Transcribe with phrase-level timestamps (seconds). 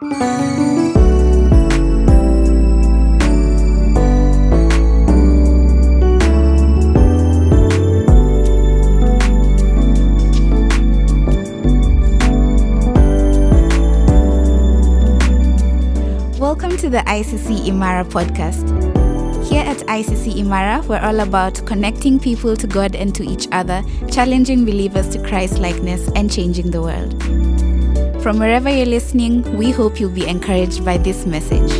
[0.00, 0.10] Welcome
[16.78, 18.64] to the ICC Imara podcast.
[19.46, 23.84] Here at ICC Imara, we're all about connecting people to God and to each other,
[24.10, 27.43] challenging believers to Christ likeness, and changing the world.
[28.24, 31.70] From wherever you're listening, we hope you'll be encouraged by this message.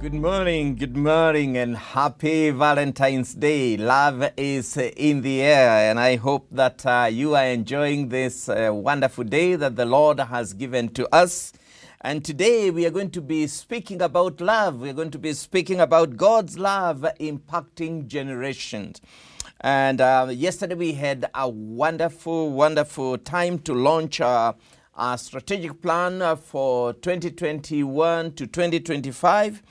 [0.00, 3.76] Good morning, good morning, and happy Valentine's Day.
[3.76, 8.70] Love is in the air, and I hope that uh, you are enjoying this uh,
[8.72, 11.52] wonderful day that the Lord has given to us.
[12.02, 14.82] And today we are going to be speaking about love.
[14.82, 19.00] We're going to be speaking about God's love impacting generations.
[19.62, 24.56] And uh, yesterday we had a wonderful, wonderful time to launch our,
[24.94, 29.62] our strategic plan uh, for 2021 to 2025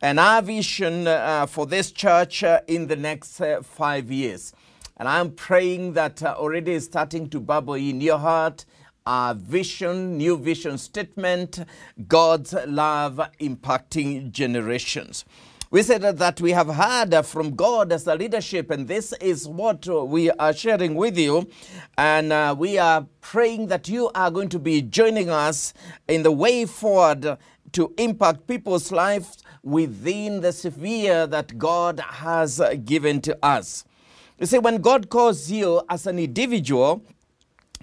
[0.00, 4.54] and our vision uh, for this church uh, in the next uh, five years.
[4.96, 8.64] And I'm praying that uh, already is starting to bubble in your heart.
[9.06, 11.60] Our vision, new vision statement,
[12.06, 15.24] God's love impacting generations.
[15.70, 19.86] We said that we have heard from God as a leadership, and this is what
[20.08, 21.48] we are sharing with you.
[21.96, 25.72] And uh, we are praying that you are going to be joining us
[26.08, 27.38] in the way forward
[27.72, 33.84] to impact people's lives within the sphere that God has given to us.
[34.40, 37.04] You see, when God calls you as an individual,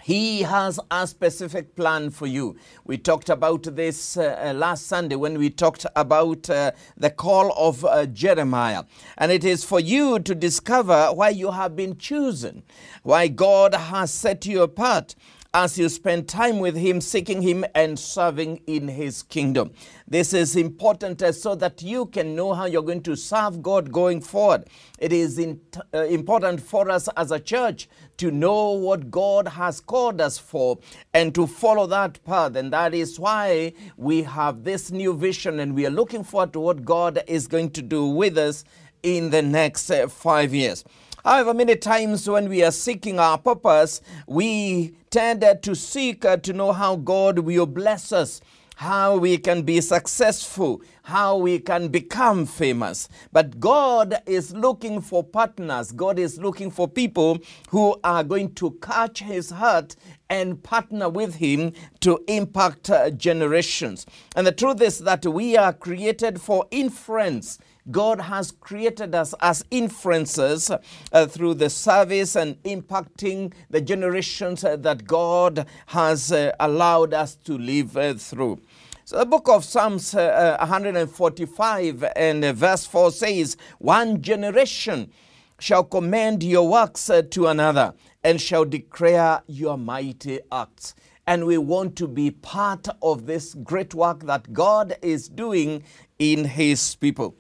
[0.04, 2.56] he has a specific plan for you.
[2.86, 7.84] We talked about this uh, last Sunday when we talked about uh, the call of
[7.84, 8.84] uh, Jeremiah.
[9.18, 12.64] And it is for you to discover why you have been chosen,
[13.04, 15.16] why God has set you apart
[15.58, 19.72] as you spend time with Him, seeking Him, and serving in His kingdom.
[20.08, 23.92] This is important uh, so that you can know how you're going to serve God
[23.92, 24.66] going forward.
[25.00, 25.60] It is in,
[25.96, 30.78] uh, important for us as a church to know what God has called us for
[31.16, 32.56] and to follow that path.
[32.56, 36.60] And that is why we have this new vision and we are looking forward to
[36.60, 38.64] what God is going to do with us
[39.02, 40.86] in the next uh, five years.
[41.28, 46.72] However, many times when we are seeking our purpose, we tend to seek to know
[46.72, 48.40] how God will bless us
[48.78, 53.10] how we can be successful, how we can become famous.
[53.32, 55.92] But God is looking for partners.
[55.92, 57.40] God is looking for people
[57.70, 59.96] who are going to catch his heart
[60.30, 64.06] and partner with him to impact uh, generations.
[64.36, 67.58] And the truth is that we are created for influence.
[67.90, 70.78] God has created us as influencers
[71.12, 77.36] uh, through the service and impacting the generations uh, that God has uh, allowed us
[77.46, 78.60] to live uh, through.
[79.06, 85.12] So the book of Psalms uh, 145 and verse 4 says, One generation
[85.60, 87.94] shall commend your works to another
[88.24, 90.94] and shall declare your mighty acts.
[91.26, 95.84] And we want to be part of this great work that God is doing
[96.20, 97.36] in His people.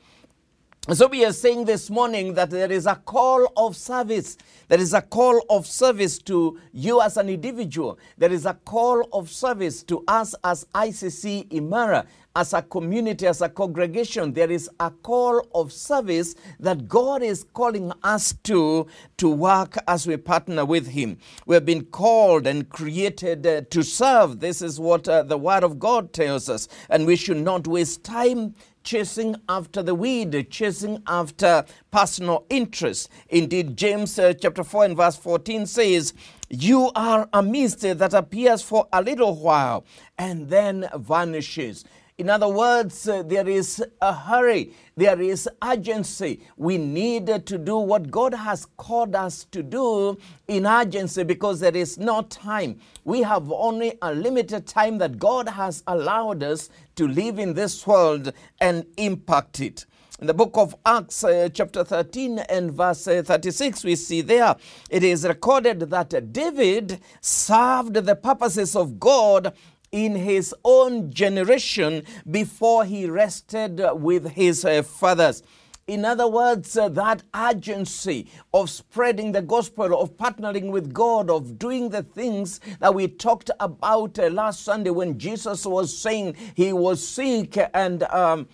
[0.93, 4.37] So, we are saying this morning that there is a call of service.
[4.69, 7.99] There is a call of service to you as an individual.
[8.17, 12.05] There is a call of service to us as ICC Imara,
[12.37, 14.31] as a community, as a congregation.
[14.31, 18.87] There is a call of service that God is calling us to,
[19.17, 21.17] to work as we partner with Him.
[21.45, 24.39] We have been called and created uh, to serve.
[24.39, 26.69] This is what uh, the Word of God tells us.
[26.89, 28.55] And we should not waste time
[28.87, 33.09] chasing after the weed, chasing after personal interest.
[33.27, 36.13] Indeed, James uh, chapter 4 and verse 14 says,
[36.49, 39.85] You are a mist that appears for a little while
[40.17, 41.83] and then vanishes.
[42.17, 46.41] In other words, uh, there is a hurry, there is urgency.
[46.57, 50.17] We need to do what God has called us to do
[50.47, 52.79] in urgency because there is no time.
[53.03, 57.85] We have only a limited time that God has allowed us to live in this
[57.85, 59.85] world and impact it.
[60.19, 64.55] In the book of Acts, uh, chapter 13 and verse uh, 36, we see there
[64.89, 69.53] it is recorded that David served the purposes of God
[69.91, 75.43] in his own generation before he rested with his uh, fathers.
[75.87, 81.57] In other words, uh, that urgency of spreading the gospel, of partnering with God, of
[81.57, 86.73] doing the things that we talked about uh, last Sunday when Jesus was saying he
[86.73, 88.49] was sick and um,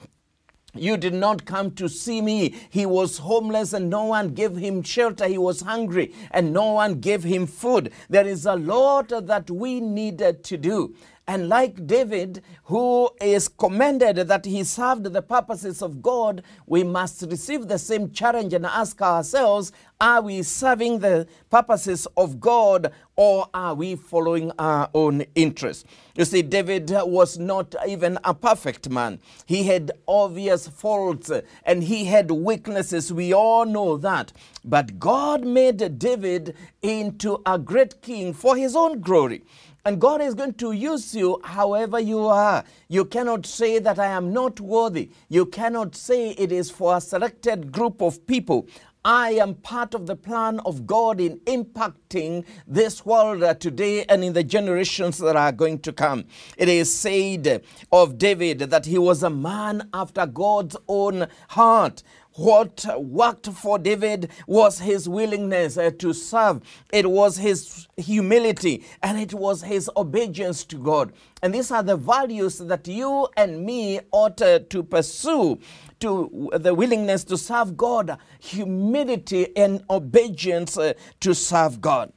[0.75, 2.55] you did not come to see me.
[2.69, 5.27] He was homeless and no one gave him shelter.
[5.27, 7.91] He was hungry and no one gave him food.
[8.09, 10.95] There is a lot that we needed to do.
[11.25, 17.21] And like David, who is commended that he served the purposes of God, we must
[17.21, 19.71] receive the same challenge and ask ourselves
[20.01, 25.85] are we serving the purposes of God or are we following our own interests?
[26.15, 29.19] You see, David was not even a perfect man.
[29.45, 31.31] He had obvious faults
[31.65, 33.13] and he had weaknesses.
[33.13, 34.33] We all know that.
[34.65, 39.43] But God made David into a great king for his own glory.
[39.85, 42.63] And God is going to use you however you are.
[42.87, 45.09] You cannot say that I am not worthy.
[45.27, 48.65] You cannot say it is for a selected group of people.
[49.03, 54.23] I am part of the plan of God in impacting this world uh, today and
[54.23, 56.23] in the generations that are going to come.
[56.57, 62.03] It is said of David that he was a man after God's own heart.
[62.35, 69.19] What worked for David was his willingness uh, to serve, it was his humility, and
[69.19, 71.13] it was his obedience to God.
[71.43, 75.59] And these are the values that you and me ought uh, to pursue
[75.99, 82.11] to the willingness to serve God, humility, and obedience uh, to serve God.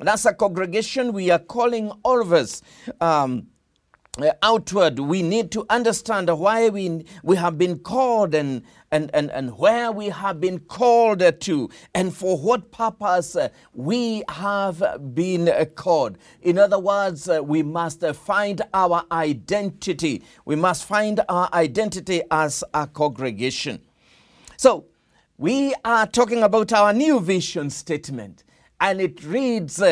[0.00, 2.62] And as a congregation, we are calling all of us.
[3.00, 3.46] Um,
[4.42, 9.56] outward we need to understand why we we have been called and and and, and
[9.56, 15.64] where we have been called to and for what purpose uh, we have been uh,
[15.76, 16.18] called.
[16.42, 20.24] In other words uh, we must uh, find our identity.
[20.44, 23.80] We must find our identity as a congregation.
[24.56, 24.86] So
[25.38, 28.42] we are talking about our new vision statement
[28.80, 29.82] and it reads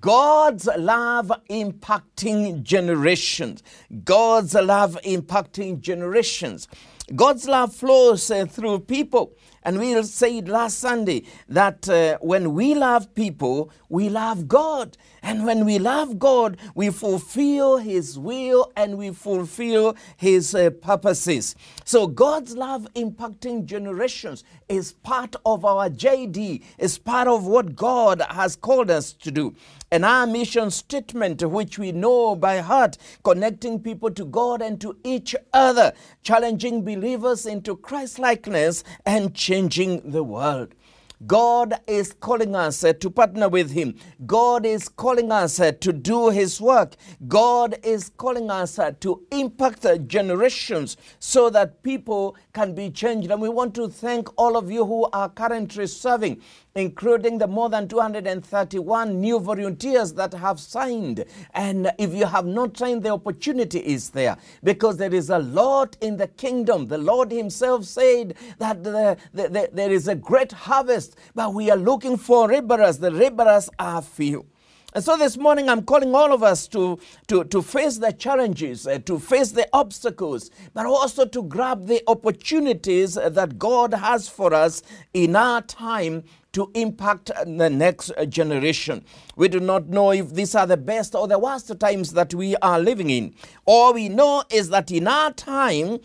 [0.00, 3.62] God's love impacting generations.
[4.04, 6.68] God's love impacting generations.
[7.14, 9.32] God's love flows uh, through people.
[9.62, 14.96] And we said last Sunday that uh, when we love people, we love God.
[15.22, 21.54] And when we love God, we fulfill His will and we fulfill His uh, purposes.
[21.84, 28.22] So God's love impacting generations is part of our JD, is part of what God
[28.30, 29.54] has called us to do.
[29.90, 34.96] And our mission statement, which we know by heart, connecting people to God and to
[35.02, 40.74] each other, challenging believers into Christ likeness and changing the world.
[41.26, 43.96] God is calling us uh, to partner with Him.
[44.24, 46.94] God is calling us uh, to do His work.
[47.26, 53.32] God is calling us uh, to impact generations so that people can be changed.
[53.32, 56.40] And we want to thank all of you who are currently serving
[56.74, 61.24] including the more than 231 new volunteers that have signed.
[61.54, 65.96] And if you have not signed, the opportunity is there because there is a lot
[66.00, 66.88] in the kingdom.
[66.88, 71.70] The Lord Himself said that the, the, the, there is a great harvest, but we
[71.70, 72.98] are looking for laborers.
[72.98, 74.46] The laborers are few.
[74.94, 78.86] And so this morning, I'm calling all of us to, to, to face the challenges,
[78.86, 84.54] uh, to face the obstacles, but also to grab the opportunities that God has for
[84.54, 84.82] us
[85.12, 89.04] in our time to impact the next generation.
[89.36, 92.56] We do not know if these are the best or the worst times that we
[92.56, 93.34] are living in.
[93.66, 95.98] All we know is that in our time,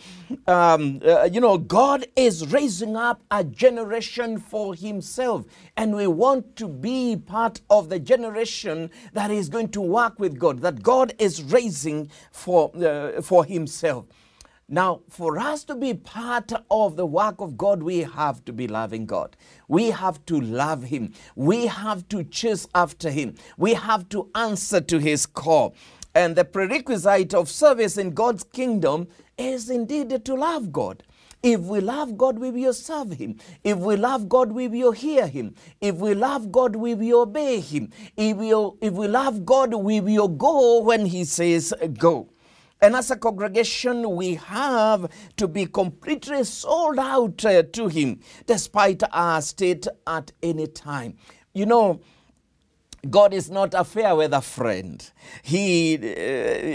[0.47, 5.45] um, uh, you know, God is raising up a generation for Himself,
[5.77, 10.37] and we want to be part of the generation that is going to work with
[10.37, 14.05] God, that God is raising for, uh, for Himself.
[14.69, 18.67] Now, for us to be part of the work of God, we have to be
[18.67, 19.35] loving God.
[19.67, 21.13] We have to love Him.
[21.35, 23.35] We have to chase after Him.
[23.57, 25.75] We have to answer to His call.
[26.15, 31.03] And the prerequisite of service in God's kingdom is indeed to love God.
[31.43, 33.37] If we love God, we will serve Him.
[33.65, 35.55] If we love God, we will hear Him.
[35.81, 37.91] If we love God, we will obey Him.
[38.15, 42.32] If we, if we love God, we will go when He says go.
[42.83, 49.01] And as a congregation, we have to be completely sold out uh, to Him despite
[49.13, 51.15] our state at any time.
[51.53, 52.01] You know,
[53.09, 55.11] God is not a fair weather friend.
[55.41, 55.95] He,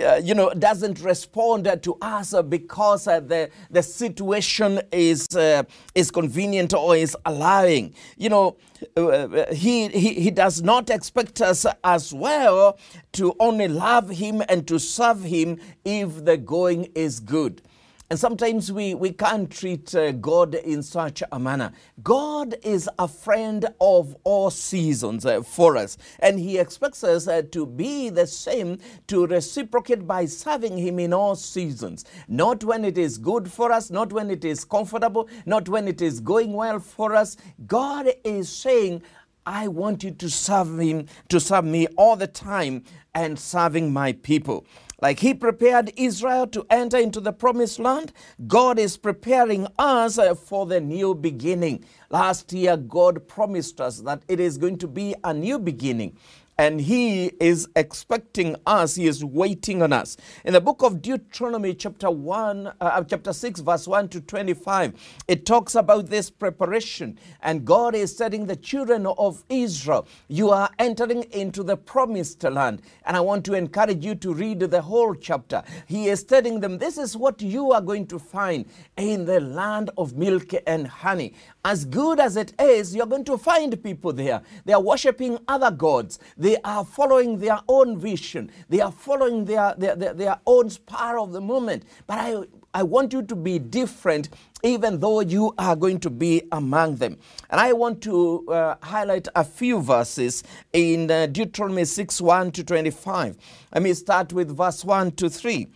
[0.05, 5.63] uh, you know, doesn't respond to us because uh, the, the situation is, uh,
[5.95, 7.95] is convenient or is allowing.
[8.19, 8.57] You know,
[8.95, 12.79] uh, he, he, he does not expect us as well
[13.13, 17.63] to only love Him and to serve Him if the going is good.
[18.11, 21.73] And sometimes we, we can't treat uh, God in such a manner.
[22.03, 27.43] God is a friend of all seasons uh, for us, and He expects us uh,
[27.53, 32.07] to be the same, to reciprocate by serving Him in all seasons.
[32.29, 36.01] Not when it is good for us, not when it is comfortable, not when it
[36.01, 37.37] is going well for us.
[37.67, 39.03] God is saying,
[39.45, 42.85] I want you to serve Him, to serve me all the time
[43.15, 44.65] and serving my people.
[45.01, 48.13] Like he prepared Israel to enter into the promised land,
[48.47, 51.85] God is preparing us uh, for the new beginning.
[52.11, 56.17] Last year, God promised us that it is going to be a new beginning
[56.59, 60.17] and he is expecting us he is waiting on us.
[60.45, 64.93] In the book of deuteronomy chapter 1 uh, chapter 6 verse 1 to 25
[65.29, 67.19] it talks about this preparation.
[67.43, 72.83] And god is telling the children of israel you are entering into the promised land.
[73.07, 75.63] And i want to encourage you to read the whole chapter.
[75.87, 79.91] He is telling them this is what you are going to find in the land
[79.97, 81.35] of milk and honey
[81.65, 85.71] as good as it is you're going to find people there they are worshiping other
[85.71, 88.51] gods they are following their own vision.
[88.69, 91.85] They are following their, their, their, their own spur of the moment.
[92.07, 92.43] But I,
[92.75, 94.29] I want you to be different,
[94.63, 97.19] even though you are going to be among them.
[97.51, 102.65] And I want to uh, highlight a few verses in uh, Deuteronomy 6 1 to
[102.65, 103.37] 25.
[103.75, 105.69] Let me start with verse 1 to 3.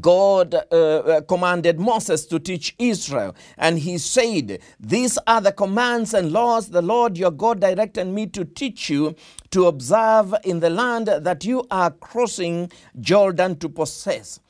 [0.00, 6.12] God uh, uh, commanded Moses to teach Israel, and he said, These are the commands
[6.12, 9.14] and laws the Lord your God directed me to teach you
[9.50, 14.40] to observe in the land that you are crossing Jordan to possess,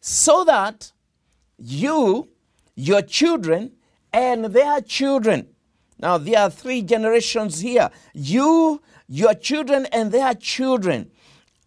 [0.00, 0.92] so that
[1.58, 2.28] you,
[2.76, 3.72] your children,
[4.12, 5.48] and their children.
[5.98, 7.90] Now, there are three generations here.
[8.12, 11.10] You, your children, and their children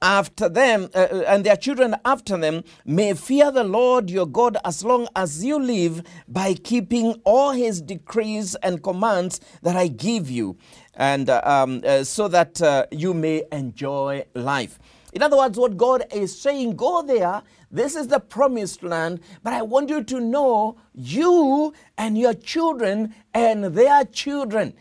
[0.01, 4.57] after them uh, uh, and their children after them may fear the Lord your God
[4.63, 10.29] as long as you live by keeping all his decrees and commands that I give
[10.29, 10.57] you
[10.93, 14.79] and uh, um, uh, so that uh, you may enjoy life.
[15.13, 17.41] In other words, what God is saying, go there.
[17.71, 23.13] This is the promised land, but I want you to know you and your children
[23.33, 24.73] and their children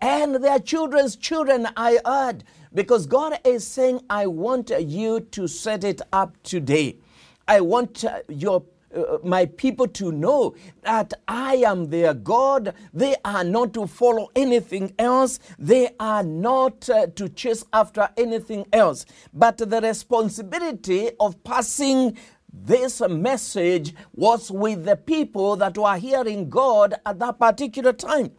[0.00, 2.44] and their children's children, I heard.
[2.72, 6.98] Because God is saying, I want you to set it up today.
[7.46, 8.64] I want uh, your
[8.94, 12.74] uh, my people to know that I am their God.
[12.94, 15.40] They are not to follow anything else.
[15.58, 19.04] They are not uh, to chase after anything else.
[19.32, 22.16] But the responsibility of passing
[22.50, 28.32] this message was with the people that were hearing God at that particular time.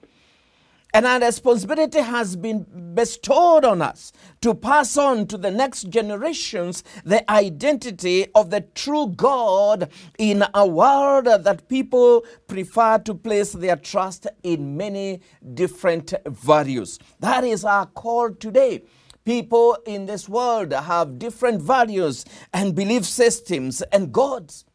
[0.91, 2.65] And our responsibility has been
[2.95, 9.07] bestowed on us to pass on to the next generations the identity of the true
[9.15, 15.21] God in a world that people prefer to place their trust in many
[15.53, 16.97] different values.
[17.19, 18.81] That is our call today.
[19.25, 24.65] People in this world have different values and belief systems and gods.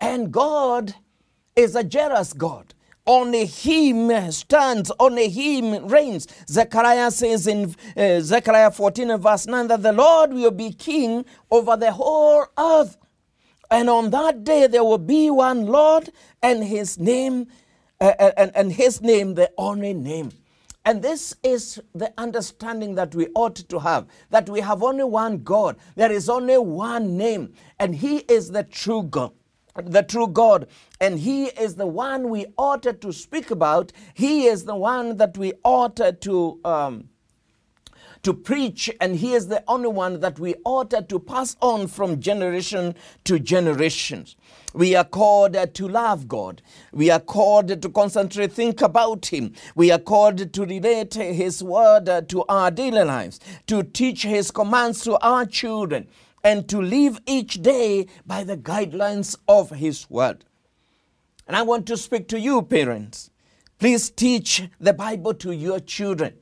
[0.00, 0.94] And God
[1.54, 2.74] is a jealous God.
[3.06, 6.26] Only him stands, only him reigns.
[6.48, 11.76] Zechariah says in uh, Zechariah 14 verse 9 that the Lord will be king over
[11.76, 12.96] the whole earth.
[13.70, 16.10] And on that day there will be one Lord
[16.42, 17.48] and his name,
[18.00, 20.32] uh and, and his name the only name.
[20.86, 25.42] And this is the understanding that we ought to have that we have only one
[25.42, 29.32] God, there is only one name, and He is the true God
[29.76, 30.68] the true God.
[31.00, 33.92] And He is the one we ought to speak about.
[34.14, 36.60] He is the one that we ought to.
[36.64, 37.08] Um,
[38.24, 42.20] to preach, and he is the only one that we ought to pass on from
[42.20, 44.34] generation to generations.
[44.72, 46.62] We are called to love God.
[46.92, 49.52] We are called to constantly think about Him.
[49.76, 55.04] We are called to relate His word to our daily lives, to teach His commands
[55.04, 56.08] to our children,
[56.44, 60.44] and to live each day by the guidelines of His Word.
[61.48, 63.30] And I want to speak to you, parents.
[63.78, 66.34] Please teach the Bible to your children.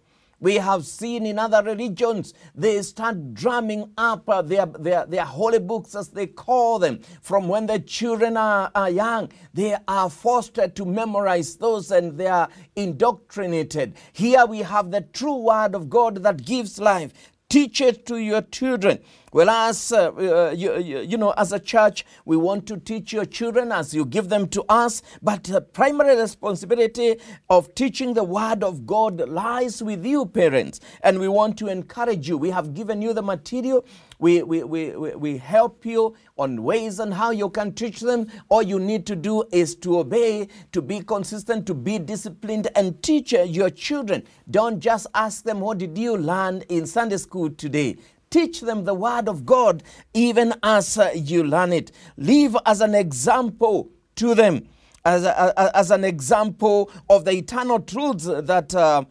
[0.42, 5.60] We have seen in other religions, they start drumming up uh, their, their, their holy
[5.60, 9.30] books, as they call them, from when the children are, are young.
[9.54, 13.94] They are forced to memorize those and they are indoctrinated.
[14.12, 17.12] Here we have the true word of God that gives life.
[17.52, 18.98] Teach it to your children.
[19.30, 23.26] Well, as uh, uh, you, you, know, as a church, we want to teach your
[23.26, 25.02] children as you give them to us.
[25.20, 27.16] But the primary responsibility
[27.50, 30.80] of teaching the Word of God lies with you, parents.
[31.02, 32.38] And we want to encourage you.
[32.38, 33.84] We have given you the material.
[34.22, 38.28] We, we, we, we, help you on ways and how you can teach them.
[38.48, 43.02] All you need to do is to obey, to be consistent, to be disciplined, and
[43.02, 44.22] teach your children.
[44.48, 47.96] Don't just ask them, What did you learn in Sunday school today?
[48.30, 49.82] Teach them the word of God
[50.14, 51.90] even as uh, you learn it.
[52.16, 54.68] Live as an example to them,
[55.04, 58.72] as, a, as an example of the eternal truths that.
[58.72, 59.04] Uh,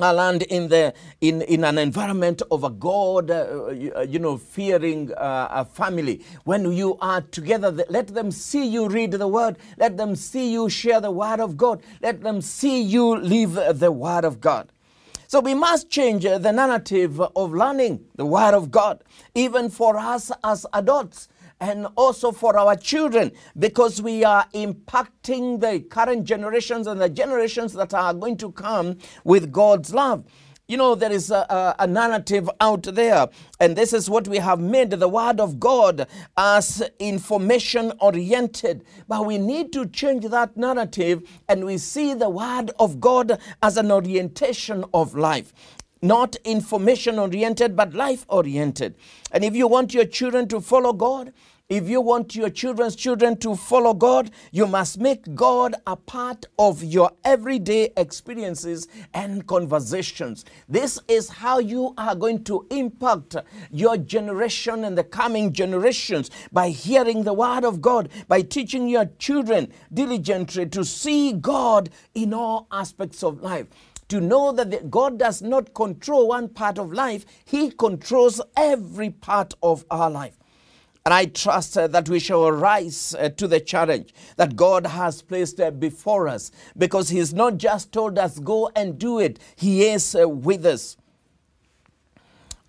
[0.00, 4.20] I learned in the in, in an environment of a God, uh, you, uh, you
[4.20, 6.24] know, fearing uh, a family.
[6.44, 9.58] When you are together, let them see you read the Word.
[9.76, 11.82] Let them see you share the Word of God.
[12.00, 14.70] Let them see you live the Word of God.
[15.26, 19.02] So we must change the narrative of learning the Word of God,
[19.34, 21.28] even for us as adults
[21.60, 27.72] and also for our children, because we are impacting the current generations and the generations
[27.72, 30.24] that are going to come with God's love.
[30.70, 34.60] You know, there is a, a, narrative out there, and this is what we have
[34.60, 38.84] made the Word of God as information oriented.
[39.08, 43.78] But we need to change that narrative, and we see the Word of God as
[43.78, 45.54] an orientation of life
[46.00, 48.94] not information oriented, but life oriented.
[49.32, 51.32] And if you want your children to follow God,
[51.68, 56.46] if you want your children's children to follow God, you must make God a part
[56.58, 60.46] of your everyday experiences and conversations.
[60.66, 63.36] This is how you are going to impact
[63.70, 69.04] your generation and the coming generations by hearing the Word of God, by teaching your
[69.18, 73.66] children diligently to see God in all aspects of life
[74.08, 79.52] to know that God does not control one part of life, He controls every part
[79.62, 80.38] of our life.
[81.08, 85.22] And I trust uh, that we shall rise uh, to the challenge that God has
[85.22, 89.84] placed uh, before us because He's not just told us, go and do it, He
[89.84, 90.98] is with us.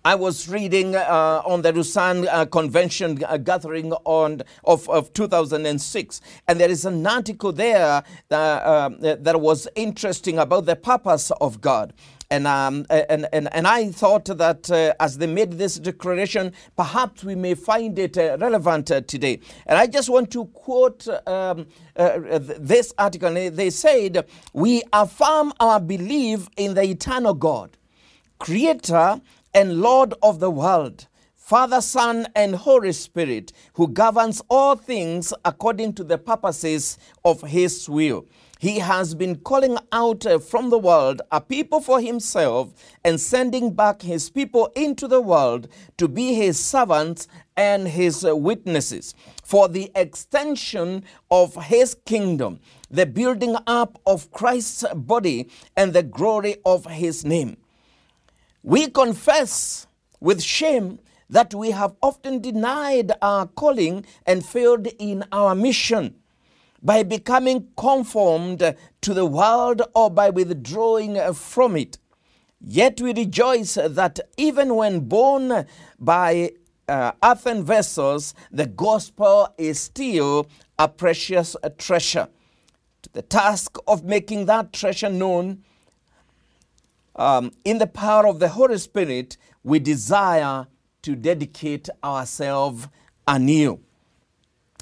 [0.06, 6.22] I was reading uh, on the Lausanne uh, Convention uh, gathering on of, of 2006,
[6.48, 11.92] and there is an article there that, that was interesting about the purpose of God.
[12.30, 17.24] And, um, and, and, and I thought that uh, as they made this declaration, perhaps
[17.24, 19.40] we may find it uh, relevant uh, today.
[19.66, 23.34] And I just want to quote um, this article.
[23.34, 27.76] They said, We affirm our belief in the eternal God,
[28.38, 29.20] creator
[29.52, 35.94] and Lord of the world, Father, Son, and Holy Spirit, who governs all things according
[35.94, 38.26] to the purposes of His will.
[38.60, 43.72] He has been calling out uh, from the world a people for himself and sending
[43.72, 49.66] back his people into the world to be his servants and his uh, witnesses for
[49.66, 56.84] the extension of his kingdom, the building up of Christ's body, and the glory of
[56.84, 57.56] his name.
[58.62, 59.86] We confess
[60.20, 60.98] with shame
[61.30, 66.19] that we have often denied our calling and failed in our mission
[66.82, 71.98] by becoming conformed to the world or by withdrawing from it.
[72.60, 75.66] Yet we rejoice that even when born
[75.98, 76.52] by
[76.88, 82.28] uh, earthen vessels, the gospel is still a precious treasure.
[83.02, 85.62] To the task of making that treasure known,
[87.16, 90.66] um, in the power of the Holy Spirit, we desire
[91.02, 92.88] to dedicate ourselves
[93.26, 93.80] anew.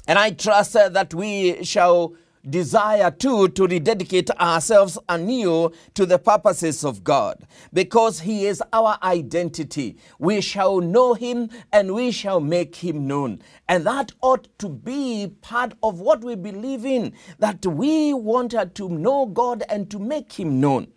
[0.07, 2.13] And I trust uh, that we shall
[2.49, 8.97] desire too to rededicate ourselves anew to the purposes of God because He is our
[9.03, 9.97] identity.
[10.19, 13.41] We shall know Him and we shall make Him known.
[13.67, 18.89] And that ought to be part of what we believe in that we wanted to
[18.89, 20.87] know God and to make Him known.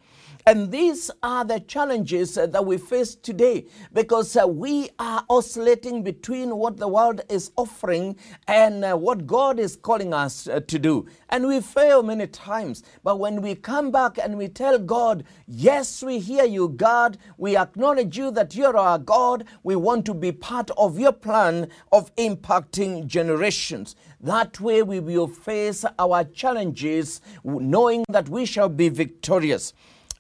[0.45, 6.03] And these are the challenges uh, that we face today because uh, we are oscillating
[6.03, 8.17] between what the world is offering
[8.49, 11.07] and uh, what God is calling us to do.
[11.29, 12.83] And we fail many times.
[13.05, 17.57] But when we come back and we tell God, Yes, we hear you, God, we
[17.57, 22.15] acknowledge you that you're our God, we want to be part of your plan of
[22.17, 23.95] impacting generations.
[24.21, 29.73] That way we will face our challenges knowing that we shall be victorious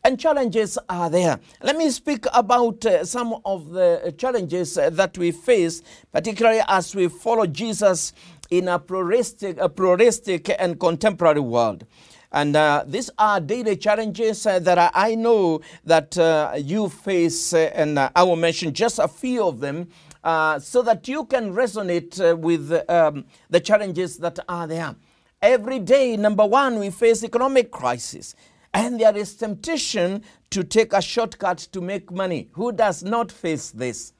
[0.04, 1.38] and challenges are there.
[1.62, 6.94] Let me speak about uh, some of the challenges uh, that we face, particularly as
[6.94, 8.12] we follow Jesus
[8.50, 11.86] in a pluralistic, a pluralistic and contemporary world.
[12.32, 17.70] And uh, these are daily challenges uh, that I know that uh, you face, uh,
[17.74, 19.88] and I will mention just a few of them
[20.24, 24.94] so that you can resonate with um, the challenges that are there.
[25.42, 28.34] Every day, number one, we face economic crisis.
[28.74, 32.48] And there is temptation to take a shortcut to make money.
[32.52, 34.12] Who does not face this?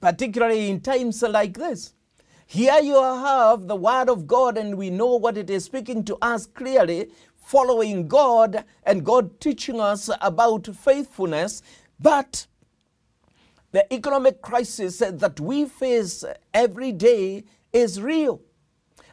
[0.00, 1.94] particularly in times like this.
[2.46, 6.16] Here you have the Word of God, and we know what it is speaking to
[6.20, 11.62] us clearly, following God and God teaching us about faithfulness.
[11.98, 12.46] But
[13.72, 18.40] the economic crisis that we face every day is real.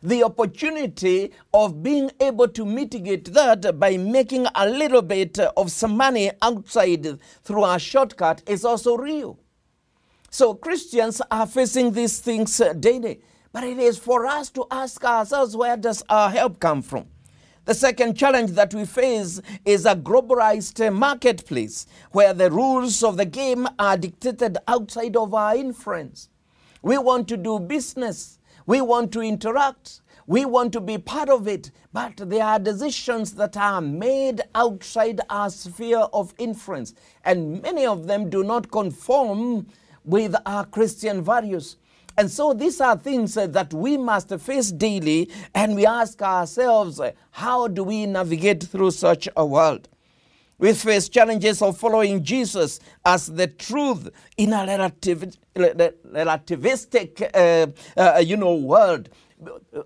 [0.03, 5.95] The opportunity of being able to mitigate that by making a little bit of some
[5.95, 9.39] money outside through a shortcut is also real.
[10.29, 13.21] So Christians are facing these things daily.
[13.53, 17.05] But it is for us to ask ourselves where does our help come from?
[17.65, 23.25] The second challenge that we face is a globalized marketplace where the rules of the
[23.25, 26.29] game are dictated outside of our influence.
[26.81, 31.47] We want to do business, we want to interact, we want to be part of
[31.47, 36.93] it, but there are decisions that are made outside our sphere of influence,
[37.25, 39.67] and many of them do not conform
[40.05, 41.77] with our Christian values.
[42.17, 46.99] And so these are things uh, that we must face daily, and we ask ourselves,
[46.99, 49.87] uh, how do we navigate through such a world?
[50.57, 57.67] We face challenges of following Jesus as the truth in a relativ- relativistic, uh,
[57.99, 59.09] uh, you know, world.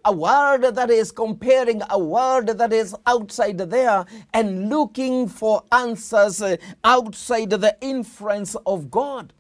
[0.03, 6.41] A world that is comparing a world that is outside there and looking for answers
[6.41, 9.31] uh, outside the influence of God.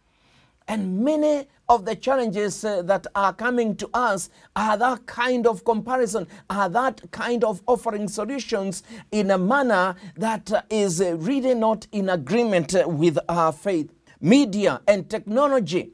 [0.67, 5.65] And many of the challenges uh, that are coming to us are that kind of
[5.65, 11.87] comparison, are that kind of offering solutions in a manner that uh, is really not
[11.91, 13.91] in agreement with our faith.
[14.21, 15.91] Media and technology.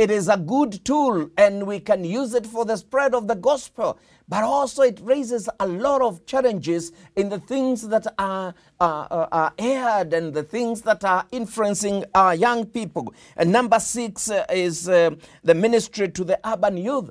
[0.00, 3.34] It is a good tool and we can use it for the spread of the
[3.34, 3.98] gospel
[4.30, 10.14] but also it raises a lot of challenges in the things that are, are aired
[10.14, 13.12] and the things that are influencing our young people.
[13.36, 15.10] And number six uh, is uh,
[15.44, 17.10] the ministry to the urban youth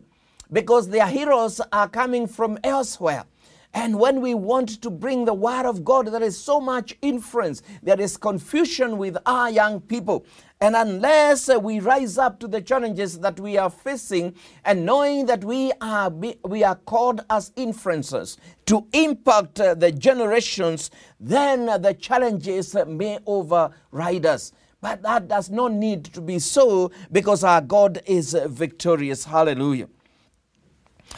[0.51, 3.25] because their heroes are coming from elsewhere.
[3.73, 7.61] And when we want to bring the word of God, there is so much influence.
[7.83, 10.25] There is confusion with our young people.
[10.59, 15.27] And unless uh, we rise up to the challenges that we are facing and knowing
[15.27, 21.93] that we are, we are called as influencers to impact uh, the generations, then the
[21.93, 24.51] challenges may override us.
[24.81, 29.25] But that does not need to be so because our God is victorious.
[29.25, 29.87] Hallelujah.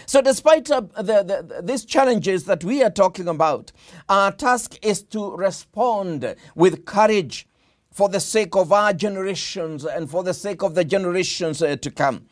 [0.05, 3.71] So, despite uh, the, the, these challenges that we are talking about,
[4.09, 7.47] our task is to respond with courage
[7.91, 11.91] for the sake of our generations and for the sake of the generations uh, to
[11.91, 12.25] come.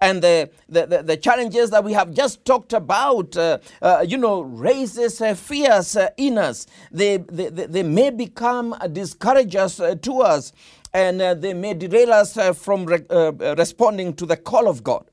[0.00, 4.40] And the, the, the, challenges that we have just talked about, uh, uh, you know,
[4.40, 6.66] raises uh, fears uh, in us.
[6.90, 10.52] They, they, they may become discouragers to us
[10.92, 13.04] and they may derail us from re-
[13.56, 15.06] responding to the call of God.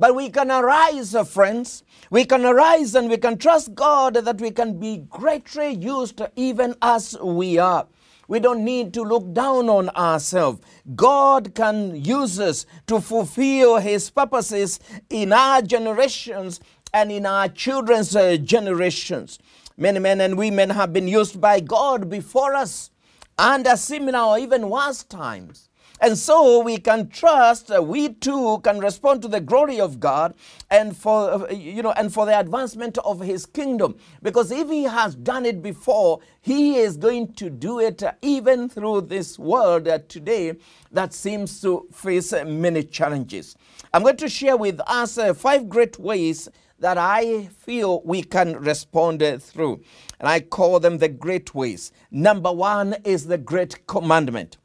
[0.00, 1.84] But we can arise, friends.
[2.10, 6.74] We can arise and we can trust God that we can be greatly used even
[6.80, 7.86] as we are.
[8.26, 10.60] We don't need to look down on ourselves.
[10.94, 16.60] God can use us to fulfill His purposes in our generations
[16.94, 19.38] and in our children's uh, generations.
[19.76, 22.90] Many men and women have been used by God before us
[23.38, 25.69] and under similar or even worse times.
[26.00, 30.34] And so we can trust uh, we too can respond to the glory of God
[30.70, 34.84] and for uh, you know and for the advancement of his kingdom because if he
[34.84, 39.86] has done it before he is going to do it uh, even through this world
[39.88, 40.54] uh, today
[40.90, 43.56] that seems to face uh, many challenges.
[43.92, 48.56] I'm going to share with us uh, five great ways that I feel we can
[48.56, 49.82] respond through.
[50.18, 51.92] And I call them the great ways.
[52.10, 54.56] Number one is the great commandment.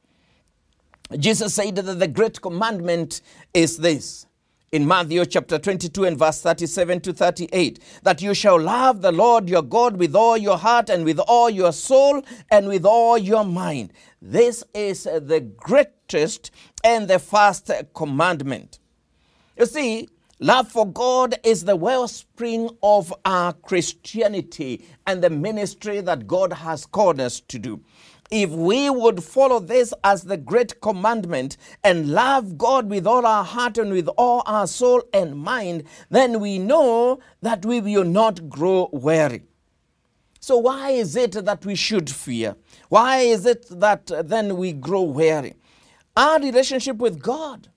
[1.13, 3.21] Jesus said that the great commandment
[3.53, 4.25] is this
[4.71, 9.47] in Matthew chapter 22 and verse 37 to 38 that you shall love the Lord
[9.47, 13.45] your God with all your heart and with all your soul and with all your
[13.45, 13.93] mind.
[14.19, 16.49] This is the greatest
[16.83, 18.79] and the first commandment.
[19.57, 20.09] You see,
[20.41, 26.85] Love for God is the wellspring of our Christianity and the ministry that God has
[26.85, 27.79] called us to do
[28.31, 33.43] if we would follow this as the great commandment and love God with all our
[33.43, 38.49] heart and with all our soul and mind, then we know that we will not
[38.49, 39.43] grow weary.
[40.39, 42.55] So, why is it that we should fear?
[42.89, 45.55] Why is it that then we grow weary?
[46.15, 47.69] Our relationship with God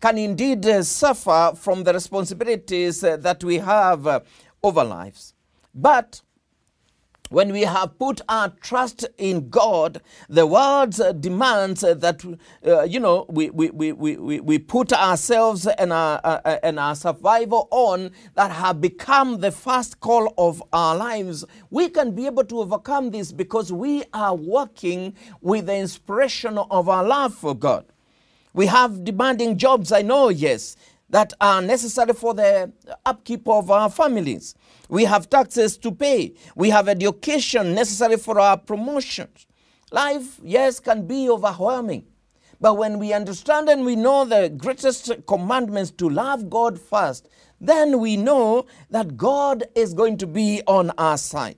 [0.00, 4.20] can indeed uh, suffer from the responsibilities uh, that we have uh,
[4.62, 5.34] over lives.
[5.74, 6.22] But
[7.30, 12.24] when we have put our trust in God, the world demands that,
[12.66, 16.96] uh, you know, we, we, we, we, we put ourselves and our, uh, and our
[16.96, 21.44] survival on that have become the first call of our lives.
[21.70, 26.88] We can be able to overcome this because we are working with the inspiration of
[26.88, 27.84] our love for God.
[28.52, 30.76] We have demanding jobs, I know, yes,
[31.10, 32.72] that are necessary for the
[33.04, 34.54] upkeep of our families.
[34.88, 36.34] We have taxes to pay.
[36.56, 39.46] We have education necessary for our promotions.
[39.92, 42.06] Life, yes, can be overwhelming.
[42.60, 47.28] But when we understand and we know the greatest commandments to love God first,
[47.60, 51.56] then we know that God is going to be on our side.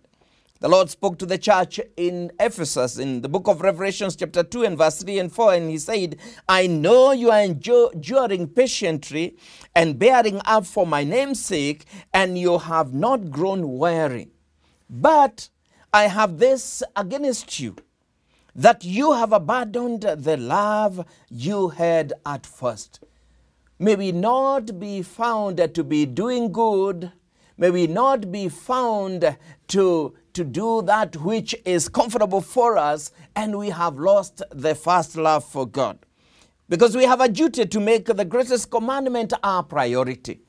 [0.62, 4.62] The Lord spoke to the church in Ephesus in the book of Revelations, chapter 2,
[4.62, 9.36] and verse 3 and 4, and He said, I know you are enduring patiently
[9.74, 14.28] and bearing up for my name's sake, and you have not grown weary.
[14.88, 15.48] But
[15.92, 17.74] I have this against you,
[18.54, 23.00] that you have abandoned the love you had at first.
[23.80, 27.10] May we not be found to be doing good,
[27.58, 33.58] may we not be found to to do that which is comfortable for us, and
[33.58, 35.98] we have lost the first love for God.
[36.68, 40.40] Because we have a duty to make the greatest commandment our priority.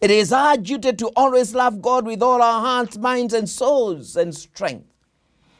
[0.00, 4.16] It is our duty to always love God with all our hearts, minds, and souls
[4.16, 4.86] and strength.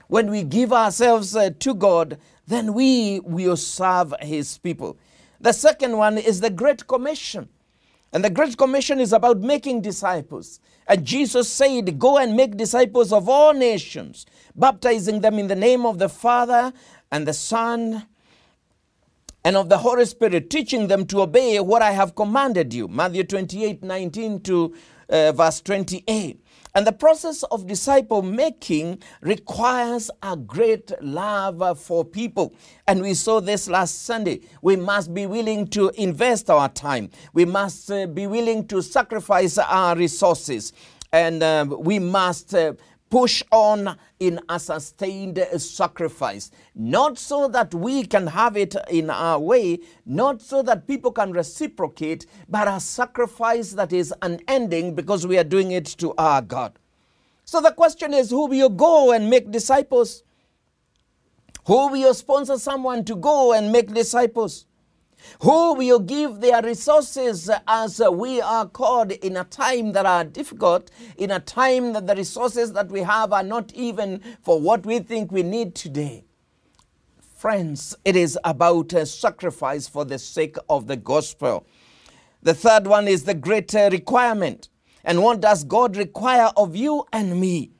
[0.08, 4.98] When we give ourselves uh, to God, then we will serve His people.
[5.40, 7.48] The second one is the Great Commission.
[8.12, 10.60] And the Great Commission is about making disciples.
[10.86, 15.86] And Jesus said, Go and make disciples of all nations, baptizing them in the name
[15.86, 16.72] of the Father
[17.10, 18.06] and the Son
[19.44, 22.86] and of the Holy Spirit, teaching them to obey what I have commanded you.
[22.86, 24.74] Matthew 28 19 to
[25.08, 26.41] uh, verse 28.
[26.74, 32.54] And the process of disciple making requires a great love for people.
[32.86, 34.40] And we saw this last Sunday.
[34.62, 39.58] We must be willing to invest our time, we must uh, be willing to sacrifice
[39.58, 40.72] our resources,
[41.12, 42.54] and uh, we must.
[42.54, 42.74] Uh,
[43.12, 46.50] push on in a sustained sacrifice.
[46.74, 51.30] Not so that we can have it in our way, not so that people can
[51.32, 56.78] reciprocate, but a sacrifice that is unending because we are doing it to our God.
[57.44, 60.22] So the question is who will you go and make disciples?
[61.66, 64.64] Who will you sponsor someone to go and make disciples?
[65.40, 70.90] Who will give their resources as we are called in a time that are difficult,
[71.16, 74.98] in a time that the resources that we have are not even for what we
[75.00, 76.24] think we need today?
[77.36, 81.66] Friends, it is about a sacrifice for the sake of the gospel.
[82.42, 84.68] The third one is the greater requirement.
[85.04, 87.72] And what does God require of you and me?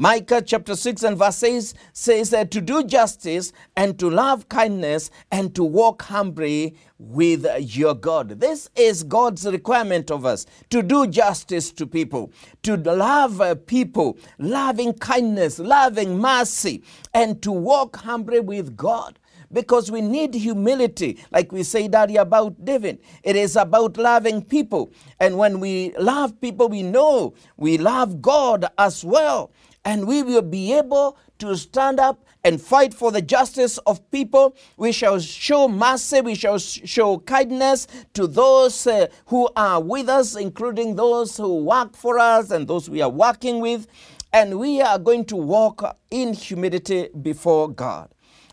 [0.00, 5.10] Micah chapter 6 and verse 6 says that to do justice and to love kindness
[5.32, 8.38] and to walk humbly with your God.
[8.38, 12.30] This is God's requirement of us to do justice to people,
[12.62, 19.18] to love people, loving kindness, loving mercy, and to walk humbly with God
[19.50, 23.00] because we need humility, like we said earlier about David.
[23.24, 24.92] It is about loving people.
[25.18, 29.50] And when we love people, we know we love God as well
[29.88, 34.54] and we will be able to stand up and fight for the justice of people.
[34.76, 40.36] We shall show mercy, we shall show kindness to those uh, who are with us,
[40.36, 43.86] including those who work for us and those we are working with.
[44.30, 48.10] And we are going to walk in humility before God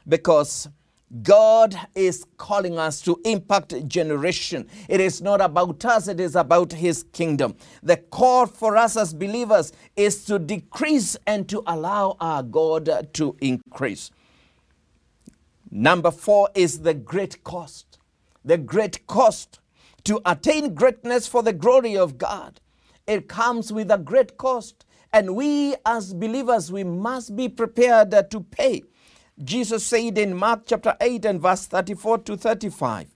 [0.08, 0.70] because
[1.22, 4.68] God is calling us to impact generation.
[4.90, 7.56] It is not about us, it is about His kingdom.
[7.84, 13.36] The call for us as believers is to decrease and to allow our God to
[13.40, 14.12] increase.
[15.70, 18.00] Number four is the great cost.
[18.44, 19.60] The great cost
[20.06, 22.62] to attain greatness for the glory of God.
[23.08, 24.86] It comes with a great cost.
[25.14, 28.84] And we as believers, we must be prepared to pay.
[29.44, 33.10] Jesus said in Mark chapter 8 and verse 34 to 35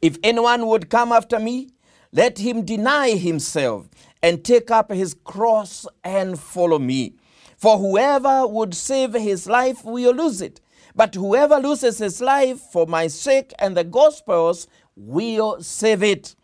[0.00, 1.70] If anyone would come after me,
[2.12, 3.88] let him deny himself
[4.22, 7.14] and take up his cross and follow me.
[7.56, 10.60] For whoever would save his life will lose it,
[10.94, 16.36] but whoever loses his life for my sake and the gospel's will save it.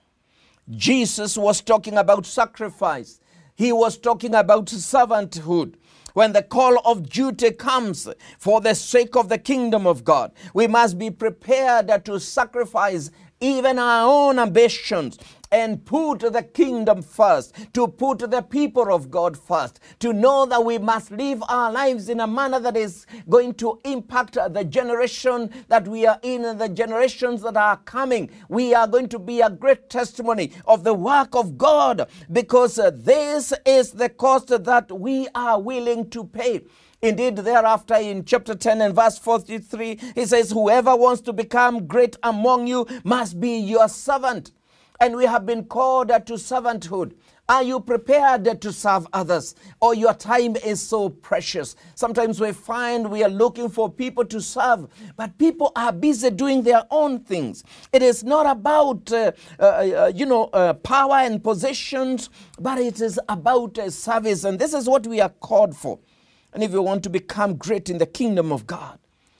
[0.70, 3.20] Jesus was talking about sacrifice.
[3.54, 5.74] He was talking about servanthood
[6.14, 10.66] when the call of duty comes for the sake of the kingdom of God, we
[10.66, 15.18] must be prepared to sacrifice even our own ambitions,
[15.52, 20.64] and put the kingdom first, to put the people of God first, to know that
[20.64, 25.50] we must live our lives in a manner that is going to impact the generation
[25.68, 28.30] that we are in and the generations that are coming.
[28.48, 33.52] We are going to be a great testimony of the work of God because this
[33.66, 36.62] is the cost that we are willing to pay.
[37.02, 42.16] Indeed, thereafter in chapter 10 and verse 43, he says, Whoever wants to become great
[42.22, 44.52] among you must be your servant
[45.00, 47.14] and we have been called to servanthood.
[47.48, 49.56] Are you prepared to serve others?
[49.80, 51.74] Or your time is so precious?
[51.96, 54.86] Sometimes we find we are looking for people to serve,
[55.16, 57.64] but people are busy doing their own things.
[57.92, 63.00] It is not about, uh, uh, uh, you know, uh, power and positions, but it
[63.00, 64.44] is about uh, service.
[64.44, 65.98] And this is what we are called for.
[66.52, 68.98] And if you want to become great in the kingdom of God,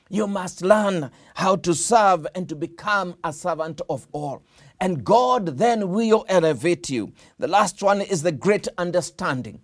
[0.09, 4.43] you must learn how to serve and to become a servant of all
[4.81, 7.13] and God then will elevate you.
[7.39, 9.61] The last one is the great understanding.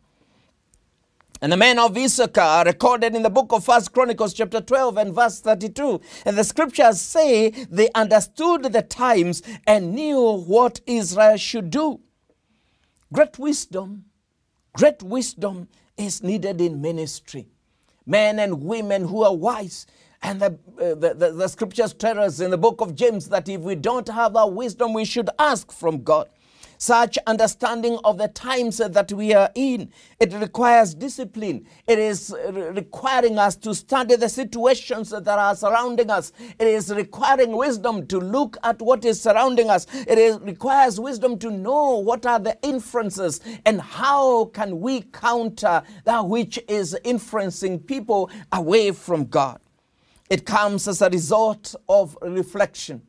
[1.41, 4.97] And the men of Issachar are recorded in the book of First Chronicles, chapter 12
[4.97, 6.01] and verse 32.
[6.25, 12.01] And the scriptures say they understood the times and knew what Israel should do.
[13.13, 14.07] Great wisdom,
[14.75, 17.49] great wisdom is needed in ministry.
[18.07, 19.87] Men and women who are wise
[20.23, 20.47] and the,
[20.81, 23.75] uh, the, the, the, scriptures tell us in the book of James that if we
[23.75, 26.29] don't have that wisdom, we should ask from God.
[26.79, 31.67] Such understanding of the times that we are in, it requires discipline.
[31.87, 36.33] It is requiring us to study the situations that are surrounding us.
[36.59, 39.87] It is requiring wisdom to look at what is surrounding us.
[40.07, 45.83] It is, requires wisdom to know what are the inferences and how can we counter
[46.05, 49.61] that which is influencing people away from God.
[50.29, 53.03] It comes as a result of reflection.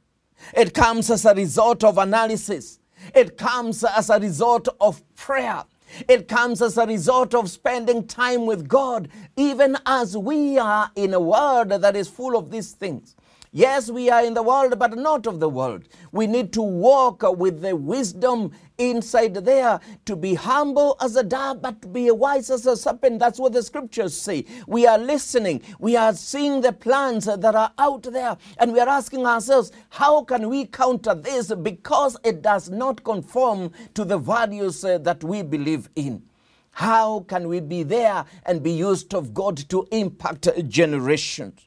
[0.54, 2.77] It comes as a result of analysis.
[3.14, 5.64] It comes as a result of prayer.
[6.08, 11.14] It comes as a result of spending time with God, even as we are in
[11.14, 13.16] a world that is full of these things.
[13.52, 15.84] Yes, we are in the world, but not of the world.
[16.12, 21.62] We need to walk with the wisdom inside there to be humble as a dove,
[21.62, 23.20] but to be wise as a serpent.
[23.20, 24.46] That's what the scriptures say.
[24.68, 28.90] We are listening, we are seeing the plans that are out there, and we are
[28.90, 34.84] asking ourselves, how can we counter this because it does not conform to the values
[34.84, 36.24] uh, that we believe in?
[36.72, 41.67] How can we be there and be used of God to impact generations?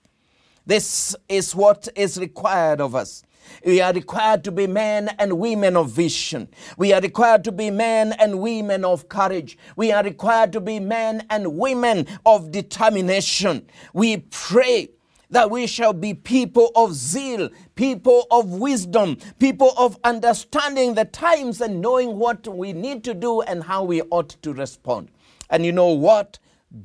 [0.67, 3.23] This is what is required of us.
[3.65, 6.49] We are required to be men and women of vision.
[6.77, 9.59] We are required to be men and women of courage.
[9.77, 13.67] We are required to be men and women of determination.
[13.93, 14.91] We pray
[15.31, 21.61] that we shall be people of zeal, people of wisdom, people of understanding the times
[21.61, 25.11] and knowing what we need to do and how we ought to respond.
[25.49, 26.39] And you know what?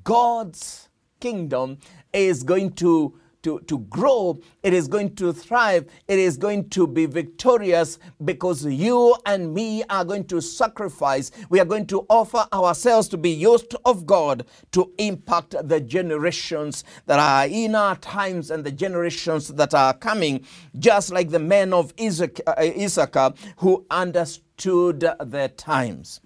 [0.03, 1.79] God's kingdom
[2.13, 6.87] is going to to, to grow, it is going to thrive, it is going to
[6.87, 11.29] be victorious because you and me are going to sacrifice.
[11.49, 16.83] We are going to offer ourselves to be used of God to impact the generations
[17.05, 20.43] that are in our times and the generations that are coming,
[20.79, 22.27] just like the men of uh,
[22.59, 26.19] Issachar who understood the times.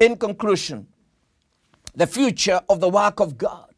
[0.00, 0.88] In conclusion,
[1.94, 3.73] the future of the work of God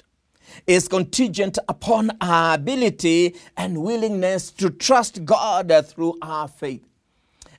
[0.67, 6.87] is contingent upon our ability and willingness to trust God through our faith.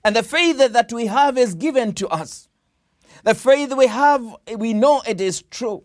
[0.03, 2.47] And the faith that we have is given to us.
[3.23, 5.83] The faith we have, we know it is true.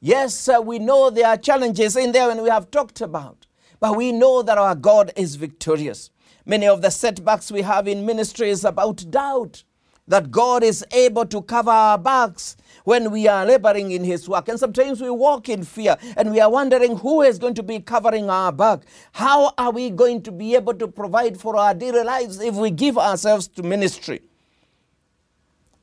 [0.00, 3.46] Yes, we know there are challenges in there and we have talked about,
[3.80, 6.10] but we know that our God is victorious.
[6.46, 9.64] Many of the setbacks we have in ministry is about doubt
[10.06, 12.56] that God is able to cover our backs
[12.88, 14.48] when we are laboring in His work.
[14.48, 17.80] And sometimes we walk in fear and we are wondering who is going to be
[17.80, 18.80] covering our back.
[19.12, 22.70] How are we going to be able to provide for our daily lives if we
[22.70, 24.22] give ourselves to ministry?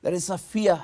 [0.02, 0.82] There is a fear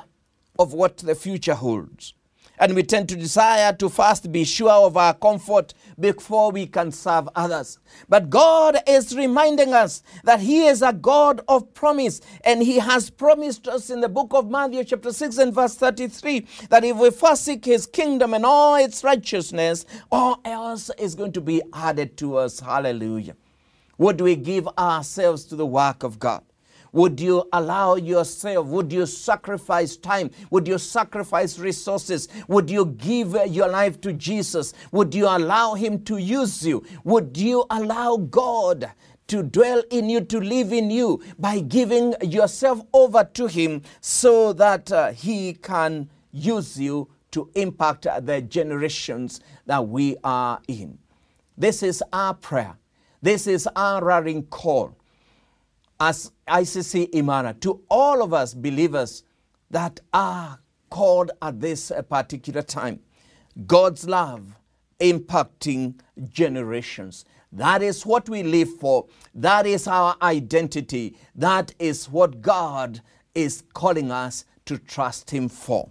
[0.60, 2.14] of what the future holds
[2.62, 6.91] and we tend to desire to first be sure of our comfort before we can
[6.91, 7.80] serve others.
[8.08, 13.10] But God is reminding us that He is a God of promise, and He has
[13.10, 17.10] promised us in the book of Matthew, chapter 6, and verse 33, that if we
[17.10, 22.15] first seek His kingdom and all its righteousness, all else is going to be added
[22.17, 22.60] to us.
[22.60, 23.36] Hallelujah.
[23.97, 26.43] Would we give ourselves to the work of God?
[26.94, 28.68] Would you allow yourself?
[28.68, 30.32] Would you sacrifice time?
[30.50, 32.28] Would you sacrifice resources?
[32.48, 34.74] Would you give your life to Jesus?
[34.92, 36.84] Would you allow Him to use you?
[37.06, 38.92] Would you allow God
[39.28, 44.52] to dwell in you, to live in you by giving yourself over to Him so
[44.54, 50.98] that uh, He can use you to impact the generations that we are in.
[51.58, 52.76] This is our prayer.
[53.22, 54.98] This is our rallying call
[56.02, 59.24] as ICC Imara to all of us believers
[59.70, 62.99] that are called at this uh, particular time.
[63.66, 64.56] God's love
[64.99, 65.95] impacting
[66.30, 67.26] generations.
[67.52, 69.08] That is what we live for.
[69.34, 71.18] That is our identity.
[71.36, 73.02] That is what God
[73.34, 75.89] is calling us to trust Him for.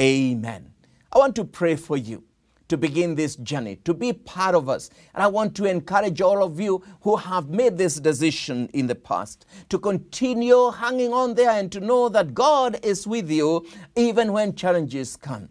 [0.00, 0.72] Amen.
[1.12, 2.22] I want to pray for you
[2.68, 4.90] to begin this journey, to be part of us.
[5.14, 8.94] And I want to encourage all of you who have made this decision in the
[8.94, 14.32] past to continue hanging on there and to know that God is with you even
[14.32, 15.48] when challenges come.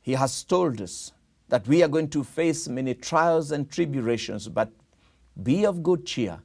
[0.00, 1.12] He has told us
[1.48, 4.70] that we are going to face many trials and tribulations, but
[5.42, 6.40] be of good cheer.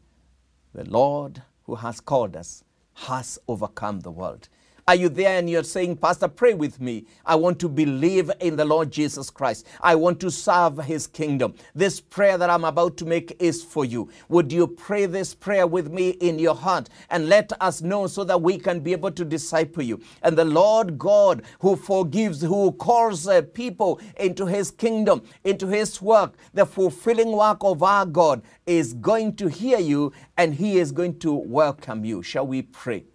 [0.74, 2.64] The Lord who has called us
[2.94, 4.48] has overcome the world.
[4.86, 7.06] Are you there and you're saying, Pastor, pray with me?
[7.26, 9.66] I want to believe in the Lord Jesus Christ.
[9.80, 11.54] I want to serve his kingdom.
[11.74, 14.10] This prayer that I'm about to make is for you.
[14.28, 18.26] Would you pray this prayer with me in your heart and let us know so
[18.26, 20.02] that we can be able to disciple you?
[20.22, 26.02] And the Lord God who forgives, who calls uh, people into his kingdom, into his
[26.02, 30.92] work, the fulfilling work of our God is going to hear you and he is
[30.92, 32.22] going to welcome you.
[32.22, 33.06] Shall we pray?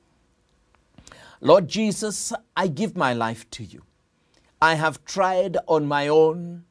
[1.41, 3.83] Lord Jesus, I give my life to you.
[4.61, 6.65] I have tried on my own,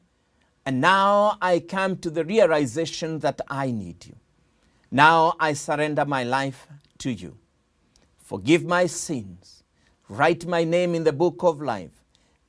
[0.66, 4.16] and now I come to the realization that I need you.
[4.90, 7.38] Now I surrender my life to you.
[8.18, 9.62] Forgive my sins.
[10.10, 12.04] Write my name in the book of life.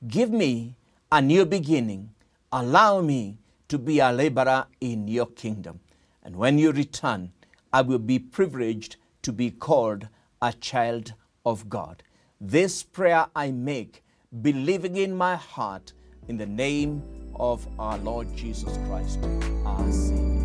[0.06, 0.76] Give me
[1.10, 2.10] a new beginning.
[2.52, 5.80] Allow me to be a laborer in your kingdom.
[6.22, 7.32] And when you return,
[7.72, 10.08] I will be privileged to be called
[10.42, 11.14] a child
[11.46, 12.02] of God.
[12.42, 14.02] This prayer I make,
[14.40, 15.92] believing in my heart,
[16.26, 17.02] in the name
[17.36, 19.18] of our Lord Jesus Christ,
[19.66, 20.39] our Savior.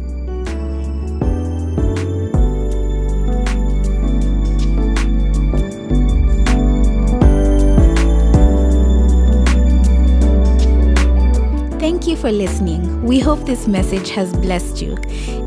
[12.06, 13.01] Thank you for listening.
[13.01, 14.95] We hope this message has blessed you.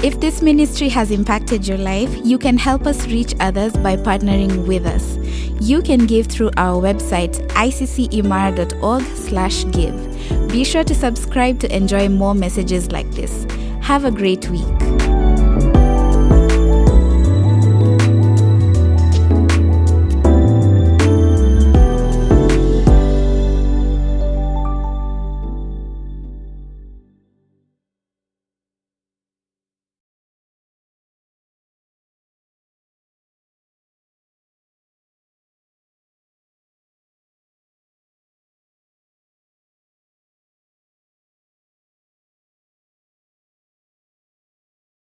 [0.02, 4.66] If this ministry has impacted your life, you can help us reach others by partnering
[4.66, 5.16] with us.
[5.61, 10.48] You can give through our website iccimara.org/give.
[10.48, 13.46] Be sure to subscribe to enjoy more messages like this.
[13.80, 14.66] Have a great week.